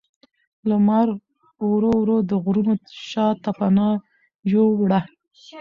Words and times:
لمر 0.69 1.07
ورو 1.69 1.91
ورو 2.01 2.17
د 2.29 2.31
غرونو 2.43 2.73
شا 3.09 3.27
ته 3.43 3.51
پناه 3.57 3.93
یووړه 4.51 4.99